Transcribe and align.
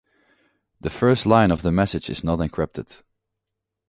The 0.79 0.89
first 0.89 1.27
line 1.27 1.51
of 1.51 1.61
the 1.61 1.71
message 1.71 2.09
is 2.09 2.23
not 2.23 2.39
encrypted. 2.39 3.03